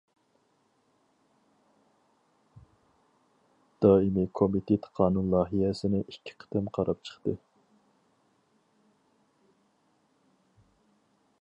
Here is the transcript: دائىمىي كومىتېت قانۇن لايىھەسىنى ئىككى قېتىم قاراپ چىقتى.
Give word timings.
دائىمىي 3.85 4.25
كومىتېت 4.39 4.87
قانۇن 5.01 5.29
لايىھەسىنى 5.33 6.01
ئىككى 6.15 6.35
قېتىم 6.45 6.71
قاراپ 6.79 7.05
چىقتى. 7.09 7.37